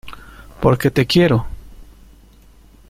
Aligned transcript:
porque 0.59 0.89
te 0.89 1.05
quiero. 1.05 1.45